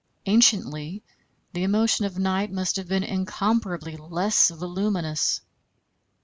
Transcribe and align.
Anciently 0.25 1.03
the 1.53 1.61
emotion 1.61 2.05
of 2.05 2.17
night 2.17 2.51
must 2.51 2.77
have 2.77 2.87
been 2.87 3.03
incomparably 3.03 3.97
less 3.97 4.49
voluminous. 4.49 5.41